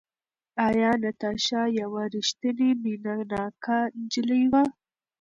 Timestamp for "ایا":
0.67-0.91